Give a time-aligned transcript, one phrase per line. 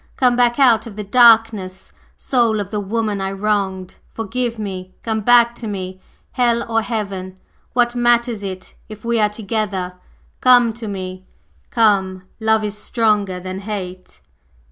[0.17, 3.97] Come back out of the darkness, soul of the woman I wronged!
[4.09, 4.95] Forgive me!
[5.03, 6.01] Come back to me!
[6.31, 7.37] Hell or Heaven,
[7.73, 9.93] what matters it if we are together!
[10.39, 11.27] Come to me,
[11.69, 12.23] come!
[12.39, 14.19] Love is stronger than Hate!"